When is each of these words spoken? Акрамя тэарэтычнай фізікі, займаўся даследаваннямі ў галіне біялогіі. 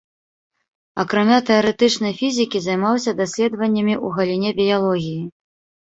Акрамя 1.03 1.37
тэарэтычнай 1.51 2.13
фізікі, 2.23 2.57
займаўся 2.71 3.17
даследаваннямі 3.23 3.95
ў 4.05 4.21
галіне 4.21 4.49
біялогіі. 4.61 5.23